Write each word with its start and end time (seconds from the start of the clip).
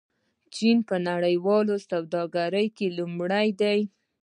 چین 0.55 0.77
په 0.89 0.95
نړیواله 1.07 1.75
سوداګرۍ 1.89 2.67
کې 2.77 2.87
لومړی 2.97 3.47
دی. 3.61 3.79